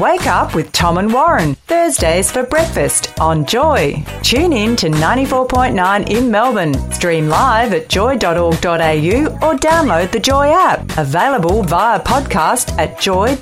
Wake 0.00 0.26
up 0.26 0.54
with 0.54 0.72
Tom 0.72 0.98
and 0.98 1.12
Warren, 1.12 1.54
Thursdays 1.54 2.32
for 2.32 2.42
breakfast 2.42 3.12
on 3.20 3.44
Joy. 3.44 4.02
Tune 4.22 4.52
in 4.52 4.74
to 4.76 4.88
94.9 4.88 6.08
in 6.08 6.30
Melbourne. 6.30 6.74
Stream 6.90 7.28
live 7.28 7.72
at 7.74 7.88
joy.org.au 7.88 8.48
or 8.48 9.54
download 9.54 10.10
the 10.10 10.18
Joy 10.18 10.48
app. 10.48 10.80
Available 10.98 11.62
via 11.62 12.00
podcast 12.00 12.76
at 12.78 12.98
joy.org.au 12.98 13.36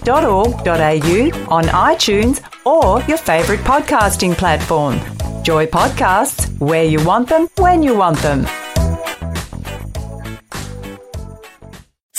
on 1.49 1.65
iTunes 1.65 2.67
or 2.67 3.01
your 3.09 3.19
favourite 3.19 3.61
podcasting 3.61 4.37
platform. 4.37 4.99
Joy 5.43 5.67
Podcasts, 5.67 6.51
where 6.61 6.85
you 6.85 7.03
want 7.05 7.29
them, 7.29 7.49
when 7.57 7.83
you 7.83 7.97
want 7.97 8.19
them. 8.19 8.47